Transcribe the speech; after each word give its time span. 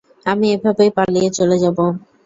আমি 0.25 0.45
এভাবেই 0.55 0.91
পালিয়ে 0.97 1.29
চলে 1.37 1.57
যাবো। 1.63 1.85